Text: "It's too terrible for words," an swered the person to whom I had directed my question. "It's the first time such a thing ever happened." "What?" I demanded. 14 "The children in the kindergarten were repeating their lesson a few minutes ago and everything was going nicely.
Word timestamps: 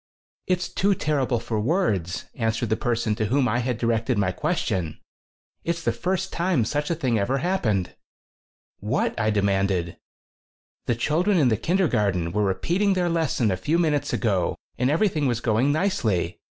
"It's 0.47 0.67
too 0.67 0.95
terrible 0.95 1.39
for 1.39 1.59
words," 1.59 2.25
an 2.33 2.49
swered 2.51 2.69
the 2.69 2.75
person 2.75 3.13
to 3.13 3.25
whom 3.27 3.47
I 3.47 3.59
had 3.59 3.77
directed 3.77 4.17
my 4.17 4.31
question. 4.31 4.99
"It's 5.63 5.83
the 5.83 5.91
first 5.91 6.33
time 6.33 6.65
such 6.65 6.89
a 6.89 6.95
thing 6.95 7.19
ever 7.19 7.37
happened." 7.37 7.93
"What?" 8.79 9.13
I 9.19 9.29
demanded. 9.29 9.85
14 9.85 9.97
"The 10.87 10.95
children 10.95 11.37
in 11.37 11.49
the 11.49 11.55
kindergarten 11.55 12.31
were 12.31 12.43
repeating 12.43 12.93
their 12.93 13.09
lesson 13.09 13.51
a 13.51 13.55
few 13.57 13.77
minutes 13.77 14.11
ago 14.11 14.55
and 14.75 14.89
everything 14.89 15.27
was 15.27 15.39
going 15.39 15.71
nicely. 15.71 16.39